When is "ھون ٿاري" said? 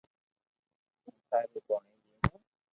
1.03-1.59